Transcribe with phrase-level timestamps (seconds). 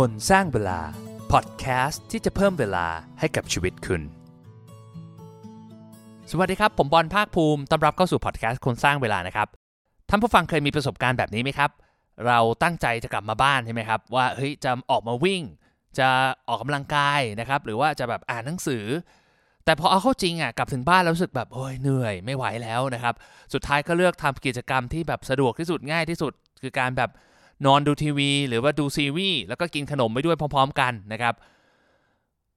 [0.00, 0.80] คนสร้างเวลา
[1.32, 2.86] พอดแคสต์ที่จะเพิ่มเวลา
[3.20, 4.02] ให้กับชีวิตคุณ
[6.30, 9.48] สวัสดีครับ ผมบอลภาคภูมิต้อนรับเข้าสู่พอดแคสต์คนสร้างเวลานะครับ
[10.08, 11.70] ท่านผู้ฟังเคยมีประสบการณ์แบบนี้ไหมครับ
[12.26, 15.42] เราตั้งใจจะกลับมาบ้านใช่ไหมครับ ว่าเฮ้ยจะออกมาวิ่ง
[15.98, 16.08] จะ
[16.48, 18.84] ออกกำลังกายนะครับ หรือว่าจะแบบอ่านหนังสือ
[19.64, 23.14] แต่พอเอาเข้าจริงอะกลับถึงบ้านแล้วรู้สึกแบบโอ้ยเหนื่อยไม่ไหวแล้วนะครับ
[23.52, 26.32] สุดท้ายก็เลือกทำกิจกรรมที่แบบสะดวกที่สุดง่ายที่สุด
[26.62, 27.10] คือการแบบ
[27.66, 31.34] นอนดูทีวี หรือว่าดูซีรีส์แล้วก็กินขนมไปด้วยพร้อม ๆ กันนะครับ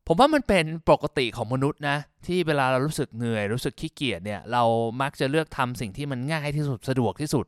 [0.07, 4.63] ผมว่ามันเป็นปกติของมนุษย์นะที่เวลาเรารู้สึกเหนื่อยรู้สึกขี้เกียจเนี่ยเรา
[5.01, 7.45] มักจะเลือกทำสิ่งที่มันง่ายที่สุดสะดวกที่สุด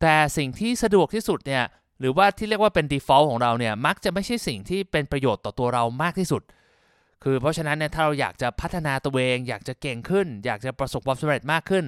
[0.00, 1.64] แต่สิ่งที่สะดวกที่สุดเนี่ย
[2.00, 6.42] หรือว่าที่เรียกว่าเป็น default ของเราเนี่ยมักจะไม่ใช่สิ่งที่เป็นประโยชน์ต่อตัวเรามากที่สุด
[7.24, 11.84] คือเพราะฉะนั้นเนี่ยถ้าเราอยากจะพัฒนาตัวเอง อยากจะเก่งขึ้น อยากจะประสบความสำเร็จมากขึ้น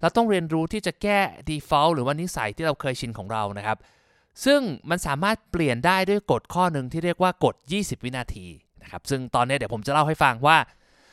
[0.00, 3.78] เราต้องเรียนรู้ที่จะแก้ default หรือว่านิสัยที่เราเคยชินของเรานะครับ
[4.44, 8.46] ซึ่งมันสามารถเปลี่ยนได้ด้วยกฎข้อหนึ่งที่เรียกว่ากฎ 20 วินาที
[8.82, 10.58] นะครับซึ่งตอนนี้เดี๋ยวผมจะเล่าให้ฟังว่า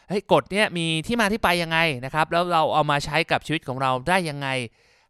[0.07, 4.47] เฮ้ยกฎเนี้ยมีที่มาที่ไปยังไงนะครับแล้วเราเอามาใช้กับชีวิตของเราได้ยังไง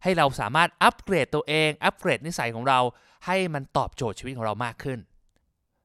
[0.02, 2.80] ให้เราสามารถอัปเกรดตัวเอง อัปเกรดนิสัยของเรา
[3.26, 4.98] ให้มันตอบโจทย์ชีวิตของเรามากขึ้น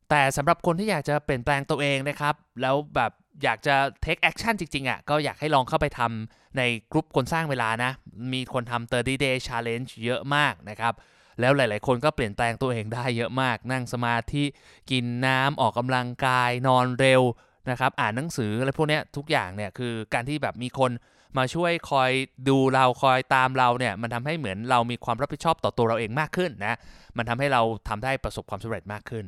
[0.10, 3.12] แต่สำหรับคนที่อยากจะเปลี่ยนแปลงตัวเองนะครับ แล้วแบบ
[3.44, 3.76] อยากจะ
[4.06, 7.92] take action จริงๆอะ่ะก็อยากให้ลองเข้าไปทำในกลุ่มคนสร้างเวลานะ
[8.34, 10.94] มีคนทำ30 day challenge เยอะมากนะครับ
[11.40, 14.44] แล้วหลาย ๆ คนก็เปลี่ยนแปลงตัวเองได้เยอะมาก นั่งสมาธิ
[14.92, 17.22] กินน้ำออกกำลังกายนอนเร็ว
[17.70, 20.92] นะครับอ่านหนังสืออะไรพวกนี้ทุกอย่างเนี่ยคือการที่แบบมีคน
[21.38, 22.12] มาช่วยคอย
[22.50, 26.76] ดูเราคอยตามเราเนี่ยมันทำให้เหมือนเรามีความรับผิดชอบต่อตัวเราเองมากขึ้นนะ
[27.18, 29.26] มันทำให้เราทำได้ประสบความสำเร็จมากขึ้น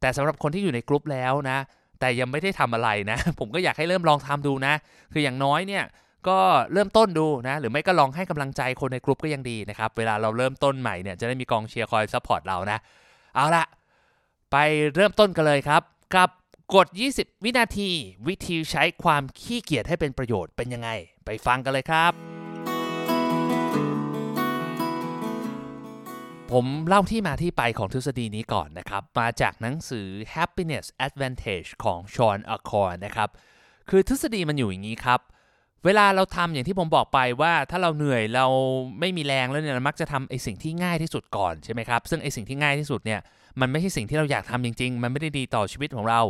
[0.00, 1.58] แต่สำหรับคนที่อยู่ในกลุ่มแล้วนะ
[2.00, 4.74] แต่ยังไม่ได้ทำอะไรนะ ผมก็อยากให้เริ่มลองทำดูนะ
[5.12, 5.84] คืออย่างน้อยเนี่ย
[6.28, 6.40] ก็
[6.72, 12.78] เริ่มต้นดูนะ หรือไม่ก็ลองให้กำลังใจคนในกลุ่มก็ยังดีนะครับ เวลาเราเริ่มต้นใหม่เนี่ยจะได้มีกองเชียร์คอย support เรานะ
[13.34, 13.64] เอาละ
[14.52, 14.56] ไป
[14.94, 15.82] เริ่มต้นกันเลยครับ
[16.14, 16.30] กับ
[16.74, 17.90] กฎ20 วินาที
[18.28, 20.90] วิธีใช้ความขี้เกียจให้เป็นประโยชน์เป็นยังไง
[21.24, 22.12] ไปฟังกันเลยครับ
[26.52, 33.28] ผมเล่าที่มาที่ไปของทฤษฎีนี้ก่อนนะครับ มาจากหนังสือ Happiness Advantage ของชอนอคอร์นะครับ
[33.88, 35.20] คือทฤษฎีมันอยู่อย่างนี้ครับ
[35.84, 38.46] เวลาเราทำอย่างที่ผมบอกไปว่าถ้าเราเหนื่อยเรา
[39.00, 43.20] ไม่มีแรงแล้วเนี่ยเรามักจะทำไอ้สิ่งที่ง่ายที่สุดก่อนใช่ไหมครับซึ่งไอ้สิ่งที่ง่ายที่สุดเนี่ย
[43.60, 46.20] มันไม่ใช่สิ่งที่เราอยากทำจริง ๆ มันไม่ได้ดีต่อชีวิตของเรา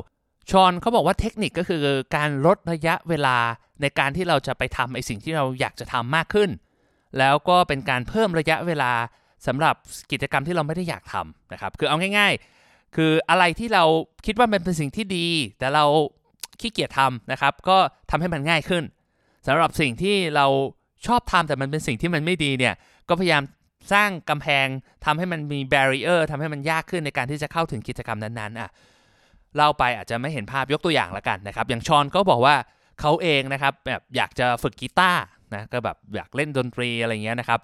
[0.50, 1.82] ชอนเขาบอกว่าเทคนิคก็คือ
[2.16, 3.36] การลดระยะเวลา
[3.80, 6.50] ในการที่เราจะไปทำไอ้สิ่งที่เราอยากจะทำมากขึ้น
[7.18, 8.92] แล้วก็เป็นการเพิ่มระยะเวลา
[9.46, 9.74] สำหรับ
[10.12, 12.32] กิจกรรมที่เราไม่ได้อยากทำนะครับ คือเอาง่าย
[12.64, 13.84] ๆ คืออะไรที่เรา
[14.26, 15.26] คิดว่ามันเป็นสิ่งที่ดี
[15.58, 15.84] แต่เรา
[16.60, 17.76] ขี้เกียจทำนะครับ ก็
[18.10, 18.84] ทำให้มันง่ายขึ้น
[19.46, 20.46] สำหรับสิ่งที่เรา
[21.06, 22.74] ชอบทำแต่มันเป็นสิ่งที่มันไม่ดีเนี่ย
[23.08, 23.42] ก็พยายาม
[23.92, 24.66] สร้างกำแพง
[25.04, 28.70] ทำให้มันมี barrier ทำให้มันยากขึ้นในการที่จะเข้าถึงกิจกรรมนั้นๆอะ
[29.56, 32.54] เล่าไปอาจจะไม่เห็นภาพยกตัวอย่างละกันนะครับ อย่างชอนก็บอกว่า
[33.00, 35.22] เขาเองนะครับแบบอยากจะฝึกกีตาร์
[35.54, 37.60] นะก็แบบอยากเล่นดนตรีอะไรเงี้ยนะครับ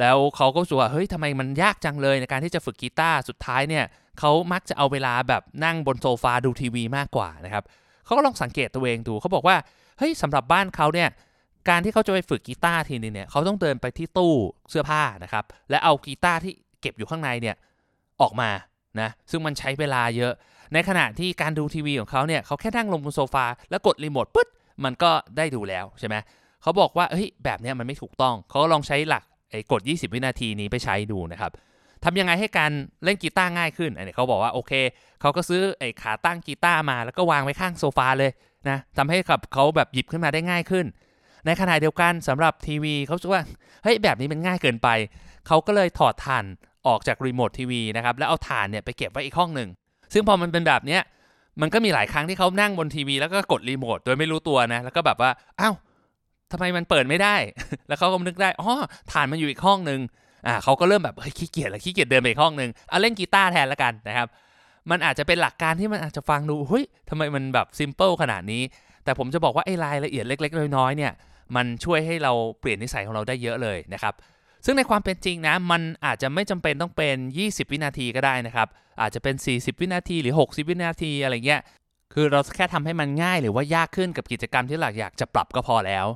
[0.00, 3.84] แล้วเขาก็รู้สึกว่าเฮ้ยทำไมมันยากจังเลยในการที่จะฝึกกีตาร์สุดท้ายเนี่ย
[4.18, 7.64] เขามักจะเอาเวลาแบบนั่งบนโซฟาดูทีวีมากกว่านะครับ
[8.10, 9.56] เขาก็ลองสังเกตตัวเองดูเขาบอกว่า
[9.98, 11.08] เฮ้ยสำหรับบ้านเขาเนี่ย
[11.68, 14.34] การที่เขาจะไปฝึกกีตาร์ทีนึงเนี่ยเขาต้องเดินไปที่ตู้
[14.70, 17.56] เสื้อผ้านะครับและเอากีตาร์ที่เก็บอยู่ข้างในเนี่ย
[18.20, 18.50] ออกมา
[19.00, 20.32] นะซึ่งมันใช้เวลาเยอะ
[20.74, 24.48] ในขณะที่การดูทีวีของเขาเนี่ยเขาแค่นั่งลงบนโซฟาแล้วกดรีโมทปึ๊ด
[24.84, 26.16] มันก็ได้ดูแล้วใช่ไหม
[26.62, 31.52] เขาบอกว่าเฮ้ยแบบนี้มันไม่ถูกต้อง เขาก็ลองใช้หลักไอ้กด 20 วินาทีนี้ไปใช้ดูนะครับ
[32.04, 32.72] ทำยังไงให้การ
[33.04, 34.72] เล่นกีตาร์ง่ายขึ้นอันนี้เขาบอกว่าโอเค
[35.20, 38.30] เขาก็ซื้อไอ้ขาตั้งกีตาร์มา แล้วก็วางไว้ข้างโซฟาเลย
[38.68, 40.86] นะทำให้กับเขาแบบหยิบขึ้นมาได้ง่ายขึ้น
[41.46, 43.42] ในขณะเดียวกันสำหรับทีวีเขาคิดว่า
[43.82, 44.88] เฮ้ยแบบนี้มันง่ายเกินไป
[45.46, 46.44] เขาก็เลยถอดถ่าน
[46.86, 49.68] ออกจากรีโมททีวีนะครับแล้วเอาถ่านเนี่ยไปเก็บไว้อีกห้องหนึ่ง
[50.12, 51.02] ซึ่งพอมันเป็นแบบเนี้ย
[51.60, 55.74] มันก็มีหลายครั้งที่เขานั่งบนทีวีแล้วก็กดรีโมทโดยไม่รู้ตัวนะ แล้วก็แบบว่าอ้าว
[56.52, 57.36] ทำไมมันเปิดไม่ได้
[57.88, 58.70] แล้วเขาก็นึกได้อ๋อ
[59.12, 60.00] ถ่านมันอยู่อีกห้องหนึ่ง
[60.46, 64.28] อ่าเขาก็เริ่มแบบเฮ้ยขี้เกียจแล้วขี้เกียจเดินไปอีกห้องหนึ่งเอาเล่นกีตาร์แทนละกันนะครับ
[64.90, 68.62] มันอาจจะเป็นหลักการที่มันอาจจะฟังดูเฮ้ยทำไมมันแบบ simple ขนาดนี้
[69.04, 71.12] แต่ผมจะบอกว่าไอ้รายละเอียดเล็ก ๆ น้อยๆเนี่ย
[71.56, 74.14] มันช่วยให้เราเปลี่ยนนิสัยของเราได้เยอะเลยนะครับ
[74.64, 77.16] ซึ่งในความเป็นจริงนะ มันอาจจะไม่จำเป็นต้องเป็น
[77.46, 78.68] 20 วินาทีก็ได้นะครับ
[79.00, 81.60] อาจจะเป็น 40 วินาทีหรือ 60 วินาทีอะไรเงี้ย
[82.14, 86.06] คือเราแค่ทำให้มันง่ายหรือว่ายากขึ้นกับกิจกรรมที่เราอยากจะปรับก็พอแล้ว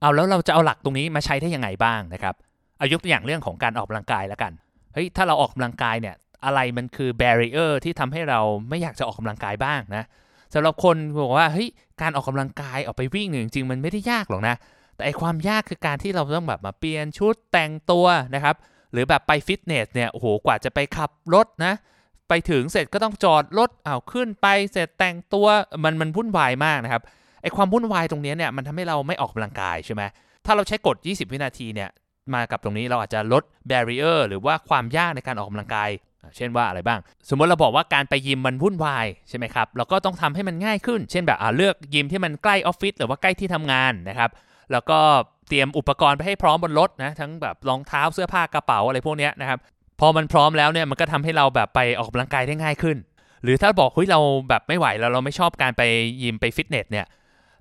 [0.00, 2.34] เอาแล้วเราจะเอาหลักตรงนี้มาใช้ได้ยังไงบ้างนะครับ
[2.82, 4.52] เอายกตัวอย่างเรื่องของการออกกำลังกายแล้วกัน
[4.94, 6.14] เฮ้ยถ้าเราออกกำลังกายเนี่ย
[6.44, 10.04] อะไรมันคือ barrier ที่ทำให้เราไม่อยากจะออกกำลังกายบ้างนะ
[10.54, 11.68] สำหรับคนบอกว่าเฮ้ย
[12.02, 14.54] การออกกำลังกายออกไปวิ่งหนึ่งจริงมันไม่ได้ยากหรอกนะ
[14.94, 18.56] แต่ไอความยากคือการที่เราต้องแบบมาเปลี่ยนชุดแต่งตัวนะครับ
[18.92, 21.74] หรือแบบไปฟิตเนสเนี่ยโอ้โหกว่าจะไปขับรถนะ
[22.28, 25.46] ไปถึงเสร็จก็ต้องจอดรถอ้าวขึ้นไปเสร็จแต่งตัว
[25.84, 27.02] มันมันวุ่นวายมากนะครับ
[27.42, 30.02] ไอความวุ่นวายตรงนี้เนี่ยมันทำให้เราไม่ออกกำลังกายใช่ไหม
[30.46, 31.90] ถ้าเราใช้กฎ 20 วินาทีเนี่ย
[32.34, 35.90] มากับตรงนี้เราอาจจะลด barrier หรือว่าความยากในการออกกำลังกาย
[36.36, 44.30] เช่นว่าอะไรบ้าง สมมติเราบอกว่าการไปยิมมันวุ่นวายใช่ไหมครับ เราก็ต้องทำให้มันง่ายขึ้น เช่นแบบเลือกยิมที่มันใกล้ออฟฟิศหรือว่าใกล้ที่ทำงานนะครับ
[44.72, 44.98] แล้วก็
[45.48, 49.58] เตรียมอุปกรณ์ไปให้พร้อมบนรถนะ ทั้งแบบรองเท้าเสื้อผ้ากระเป๋าอะไรพวกนี้นะครับ
[50.00, 52.96] พอมันพร้อมแล้วเนี่ยมันก็ทำให้เราแบบไปออกกำลังกายได้ง่ายขึ้น
[53.42, 55.82] หรือถ้าบอกเฮ้ยเราแบบไม่ไหวแล้วเราไม่ชอบการไป
[56.22, 57.06] ยิมไปฟิตเนสเนี่ย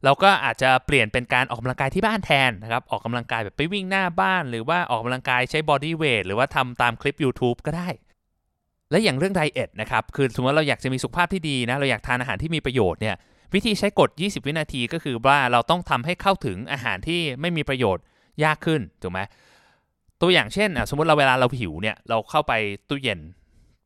[0.04, 7.90] เราก็อาจจะเปลี่ยนเป็นการออกกำลังกายที่บ้านแทนนะครับออกกำลังกายแบบไปวิ่งหน้าบ้าน หรือว่าออกกำลังกายใช้ bodyweight หรือว่าทำตามคลิป YouTube ก็ได้
[8.92, 13.16] และอย่างเรื่องไดเอทนะครับคือสมมติเราอยากจะมีสุขภาพที่ดีนะเราอยากทานอาหารที่มีประโยชน์เนี่ย
[13.54, 18.04] วิธีใช้กฎ 20 วินาทีก็คือว่าเราต้องทำให้เข้าถึงอาหารที่ไม่มีประโยชน์
[18.44, 19.20] ยากขึ้นถูกไหม
[20.22, 22.54] ตัวอย่างเช่นสมมติเราเวลาเราหิวเนี่ยเราเข้าไป
[22.90, 23.20] ตู้เย็น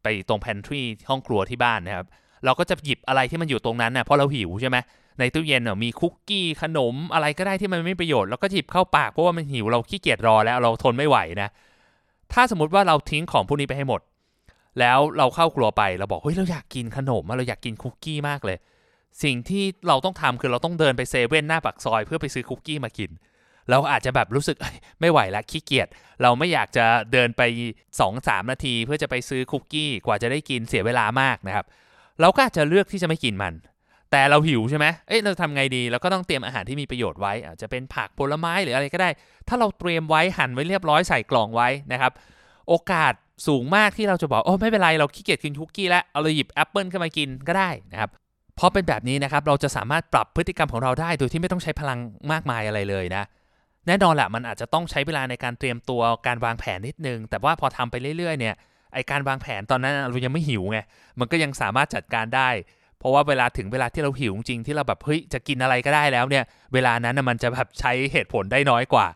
[0.03, 2.07] ไปตรง pantry ห้องครัวที่บ้านนะครับ
[2.45, 4.77] เราก็จะหยิบอะไรที่มันอยู่ตรงนั้นนะเพราะเราหิวใช่ไหม
[5.19, 11.49] ในตู้เย็นเน่ยมีคุกกี้ขนมอะไรก็ได้ที่มันไม่ประโยชน์แล้วก็หยิบเข้าปากเพราะว่ามันหิวเราขี้เกียจรอแล้วเราทนไม่ไหวนะ
[12.33, 14.01] ถ้าสมมติว่าเราทิ้งของพวกนี้ไปให้หมด
[14.79, 18.57] แล้วเราเข้าครัวไปเราบอกเฮ้ยเราอยากกินขนมเราอยากกินคุกกี้มากเลย
[19.23, 23.11] สิ่งที่เราต้องทำคือเราต้องเดินไปเซเว่นหน้าปากซอย เพื่อไปซื้อคุกกี้มากิน
[23.69, 24.57] เราอาจจะแบบรู้สึก
[24.99, 25.87] ไม่ไหวละขี้เกียจ
[26.21, 27.41] เราไม่อยากจะเดินไป
[27.97, 31.65] 2-3 นาที เพื่อจะไปซื้อคุกกี้กว่าจะได้กินเสียเวลามากนะครับ
[32.21, 33.53] เราก็อาจจะเลือกที่จะไม่กินมัน
[34.11, 39.09] แต่เราหิวใช่ไหมเอ้ยเราทำไงดีเราก็ต้องเตรียมอาหารที่มีประโยชน์ไว้อาจจะเป็นผักผลไม้หรืออะไรก็ได้
[39.47, 42.11] ถ้าเราเตรียมไว้หั่นไว้เรียบร้อยใส่กล่องไว้นะครับ
[42.69, 43.13] โอกาส
[43.47, 48.09] สูงมากที่เราจะบอกโอ้ไม่เป็นไรเราขี้เกียจกินคุกกี้แล้วเอาเราหยิบแอปเปิลขึ้นมากินก็ได้นะครับ
[48.59, 51.99] พอเป็นแบบนี้นะครับเราจะสามารถปรับพฤติกรรมของเราได้ โดยที่ไม่ต้องใช้พลัง
[52.31, 53.23] มากมายอะไรเลยนะ
[53.87, 58.55] แน่นอนแหละมันอาจจะต้องใช้เวลาในการเตรียมตัวการวางแผนนิดนึง แต่ว่าพอทำไปเรื่อยๆเนี่ย
[58.93, 60.79] ไอการวางแผนตอนนั้นเรายังไม่หิวไง
[61.19, 62.49] มันก็ยังสามารถจัดการได้
[62.99, 66.43] เพราะว่าเวลาถึงเวลาที่เราหิวจริงที่เราแบบเฮ้ยจะกินอะไรก็ได้แล้วเนี่ย
[66.73, 69.07] เวลานั้นมันจะแบบใช้เหตุผลได้น้อยกว่า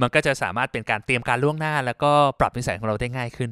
[0.00, 2.10] มันก็จะสามารถเป็นการเตรียมการล่วงหน้า แล้วก็
[2.40, 3.50] ปรับนิสัยของเราได้ง่ายขึ้น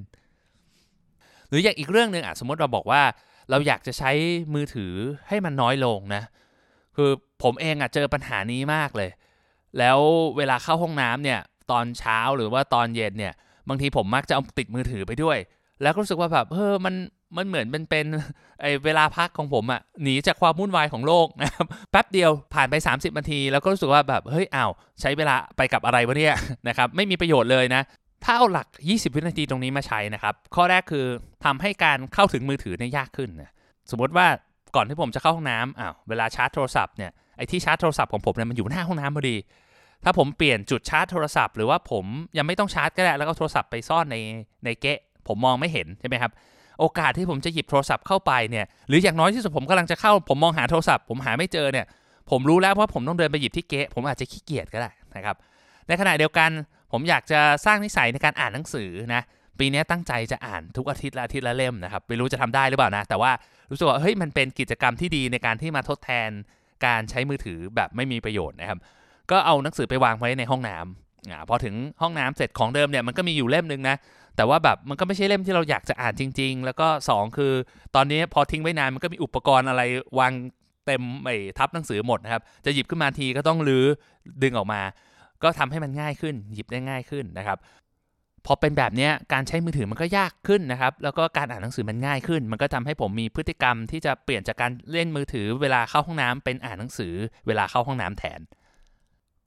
[1.49, 3.03] หรืออย่างอีกเรื่องหนึ่งอะสมมติเราบอกว่า
[3.51, 4.11] เราอยากจะใช้
[4.55, 4.93] มือถือ
[5.29, 6.23] ให้มันน้อยลงนะ
[6.97, 7.11] คือ
[7.43, 9.11] ผมเองอะเจอปัญหานี้มากเลย
[9.79, 9.99] แล้ว
[10.37, 11.41] เวลาเข้าห้องน้ำเนี่ย
[11.71, 13.35] ตอนเช้าหรือว่าตอนเย็นเนี่ย
[13.69, 15.39] บางทีผมมักจะเอาติดมือถือไปด้วย
[15.83, 16.95] แล้วก็รู้สึกว่าแบบเออมัน
[17.37, 18.07] มันเหมือนเป็นเป็น
[18.61, 24.71] ไอเวลาพักของผมอะหนีจากความวุ่นวายของโลกนะครับแป๊บเดียวผ่านไป 30นาที แล้วก็รู้สึกว่าแบบเฮ้ยอ้าว
[25.01, 26.35] ใช้เวลาไปกับอะไรวะเนี่ย
[26.69, 27.83] นะครับไม่มีประโยชน์เลยนะ
[28.25, 31.07] ถ้าเอาหลัก 20 วินาทีตรงนี้มาใช้นะครับ ข้อแรกคือ
[31.45, 33.51] ทำให้การเข้าถึงมือถือเนี่ยยากขึ้นนะ
[33.91, 34.27] สมมติว่า
[34.77, 39.37] ก่อนที่ผมจะเข้าห้องน้ำอ้าวเวลาชาร์จโทรศัพท์เนี่ยไอ้ที่ชาร์จโทรศัพท์ของผมเนี่ยมันอยู่หน้าห้องน้ำพอดี
[40.05, 42.05] ถ้าผมเปลี่ยนจุดชาร์จโทรศัพท์ หรือว่าผม
[42.37, 44.17] ยังไม่ต้องชาร์จก็ได้แล้วก็โทรศัพท์ไปซ่อนใน
[44.65, 46.33] ในเกะ ผมมองไม่เห็นใช่ไหมครับ
[46.81, 51.87] โอกาสที่ผมจะหยิบโทรศัพท์เข้าไปเนี่ยหรืออย่างน้อยที่สุดผมกำลังจะเข้า ผมมองหาโทรศัพท์ ผมหาไม่เจอเนี่ย
[52.31, 55.37] ผมรู้แล้วว่าผมต้องเดินไปหยิบที่เกะผมอาจจะขี้เกียจก็ได้นะครับ
[55.89, 56.51] ในขณะเดียวกัน
[56.93, 59.23] ผมอยากจะสร้างนิสัยในการอ่านหนังสือนะ
[59.59, 63.33] ปีนี้ตั้งใจจะอ่านทุกอาทิตย์ละอาทิตย์ละเล่มนะครับไม่รู้จะทำได้หรือเปล่านะ แต่ว่า
[63.71, 66.31] รู้สึกว่าเฮ้ยมันเป็นกิจกรรมที่ดีในการที่มาทดแทน
[66.87, 68.79] การใช้มือถือแบบไม่มีประโยชน์นะครับ
[69.31, 73.97] ก็เอาหนังสือไปวางไว้ในห้องน้ำอ่าพอถึงห้องน้ำเสร็จของเดิมเนี่ยมันก็มีอยู่เล่มนึงนะ
[74.37, 77.53] แต่ว่าแบบมันก็ไม่ใช่เล่มที่เราอยากจะอ่านจริง ๆ แล้วก็ 2 คือ
[77.95, 79.83] ตอนนี้พอทิ้งไว้นานมันก็มีอุปกรณ์อะไร
[80.19, 80.33] วาง
[80.87, 83.85] เต็มไอ้ทับหนังสือหมดนะครับ จะหยิบขึ้นมาทีก็ต้องลื้อ
[84.43, 84.83] ดึงออกมา
[85.43, 87.59] ก็ทำให้มันง่ายขึ้น หยิบได้ง่ายขึ้นนะครับ
[88.47, 97.15] พอเป็นแบบนี้การใช้มือถือมันก็ยากขึ้นนะครับ แล้วก็การอ่านหนังสือมันง่ายขึ้น มันก็ทำให้ผมมีพฤติกรรมที่จะเปลี่ยนจากการเล่นมือถือ เวลาเข้าห้องน้ำเป็นอ่านหนังสือ
[97.47, 98.41] เวลาเข้าห้องน้ำแทน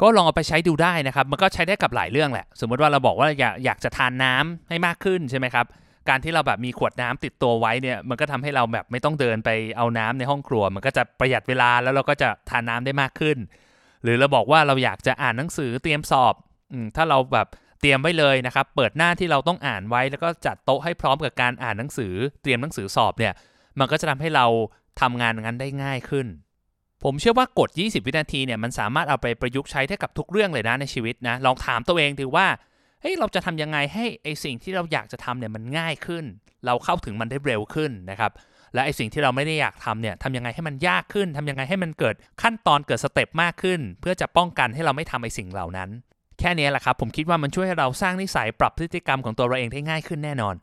[0.01, 5.65] ก็ลองเอาไปใช้ดูได้นะครับ มันก็ใช้ได้กับหลายเรื่องแหละ สมมติว่าเราบอกว่าอยากอยากจะทานน้ำให้มากขึ้นใช่ไหมครับ
[6.09, 13.37] การที่เราแบบมีขวดน้ำติดตัวไว้เนี่ย มันก็ทำให้เราแบบไม่ต้องเดินไปเอาน้ำในห้องครัว มันก็จะประหยัดเวลาแล้วเราก็จะทานน้ำได้มากขึ้น
[14.03, 16.33] หรือเราบอกว่าเราอยากจะอ่านหนังสือเตรียมสอบ
[16.73, 17.47] อถ้าเราแบบ
[17.81, 23.33] เตรียมไว้เลยนะครับ เปิดหน้าที่เราต้องอ่านไว้ แล้วก็จัดโต๊ะให้พร้อมกับการอ่านหนังสือ เตรียมหนังสือสอบเนี่ย
[23.79, 24.45] มันก็จะทำให้เรา
[25.01, 26.27] ทำงานงั้นได้ง่ายขึ้น
[27.07, 32.47] ผมเชื่อว่ากฎ 20 วินาทีเนี่ยมันสามารถเอาไปประยุกต์ใช้ได้กับทุกเรื่องเลยนะในชีวิตนะลองถามตัวเองดูว่า
[33.01, 36.25] เฮ้ยเราจะทำยังไงให้ไอสิ่งที่เราอยากจะทำเนี่ยมันง่ายขึ้น
[36.65, 38.31] เราเข้าถึงมันได้เร็วขึ้นนะครับ
[38.73, 45.89] และไอสิ่งที่เราไม่ได้อยากทำเนี่ยทำยังไงให้มันยากขึ้นทำยังไงให้มันเกิดขั้นตอนเกิดสเต็ปมากขึ้น เพื่อจะป้องกันให้เราไม่ทำไอสิ่งเหล่านั้น
[46.39, 50.55] แค่นี้แหละครับผมคิดว่ามันช่วยให้เราสร้างนิสัยปรับพฤติกรรมของตัวเราเองได้ง่ายขึ้นแน่นอน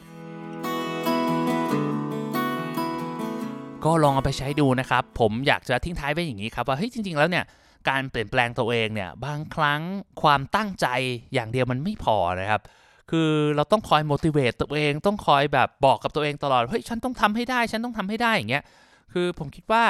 [3.84, 7.44] ก็ลองเอาไปใช้ดูนะครับ ผมอยากจะทิ้งท้ายไว้อย่างนี้ครับว่าเฮ้ยจริง ๆ แล้วเนี่ย
[7.88, 9.80] การเปลี่ยนแปลงตัวเองเนี่ยบางครั้ง
[10.22, 10.86] ความตั้งใจ
[11.34, 12.62] อย่างเดียวมันไม่พอนะครับ
[13.10, 18.64] คือเราต้องคอย motivate ตัวเองต้องคอยแบบบอกกับตัวเองตลอดเฮ้ยฉันต้องทำให้ได้ ฉันต้องทำให้ได้อย่างเงี้ย
[19.12, 19.84] คือผมคิดว่า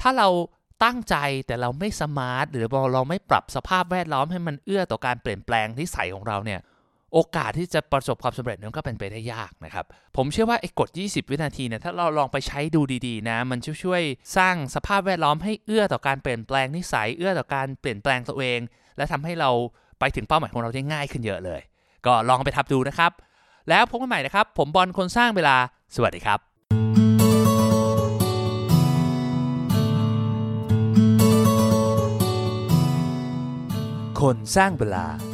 [0.00, 0.28] ถ้าเรา
[0.84, 6.60] ตั้งใจแต่เราไม่สมาร์ทหรือเราไม่ปรับสภาพแวดล้อมให้มันเอื้อต่อการเปลี่ยนแปลงนิสัยของเราเนี่ย
[7.14, 9.84] โอกาสที่จะประสบความสำเร็จนั้นก็เป็นไปได้ยากนะครับ
[10.16, 14.02] ผมเชื่อว่าไอ้กฎ 20 วินาทีเนี่ยถ้าเราลองไปใช้ดูดีๆนะ มันช่วย
[14.36, 18.60] สร้างสภาพแวดล้อมให้เอื้อต่อการเปลี่ยนแปลงนิสัยเอื้อต่อการเปลี่ยนแปลงตัวเอง
[18.96, 19.50] และทำให้เรา
[20.00, 21.60] ไปถึงเป้าหมายของเราได้ง่ายขึ้นเยอะเลย
[22.06, 23.12] ก็ลองไปทำดูนะครับ
[23.68, 25.56] แล้วพบกันใหม่นะครับ ผมบอลคนสร้างเวลา
[25.96, 26.38] สวัสดีครับ
[34.20, 35.33] คนสร้างเวลา